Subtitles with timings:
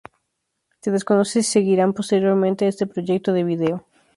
[0.81, 3.85] Se desconoce si seguirán posteriormente a este proyecto de vídeo.